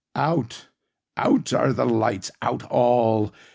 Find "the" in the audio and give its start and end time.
1.73-1.85